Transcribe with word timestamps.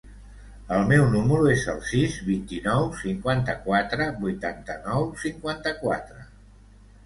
El 0.77 0.87
meu 0.91 1.03
número 1.15 1.51
es 1.55 1.65
el 1.73 1.83
sis, 1.89 2.15
vint-i-nou, 2.31 2.89
cinquanta-quatre, 3.03 4.09
vuitanta-nou, 4.27 5.09
cinquanta-quatre. 5.29 6.31